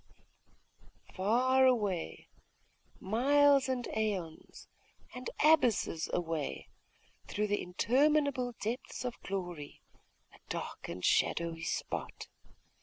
Far 1.15 1.67
away, 1.67 2.27
miles, 2.99 3.69
and 3.69 3.85
aeons, 3.95 4.67
and 5.13 5.29
abysses 5.45 6.09
away, 6.11 6.69
through 7.27 7.45
the 7.45 7.61
interminable 7.61 8.55
depths 8.59 9.05
of 9.05 9.21
glory, 9.21 9.79
a 10.33 10.39
dark 10.49 10.89
and 10.89 11.05
shadowy 11.05 11.63
spot. 11.65 12.25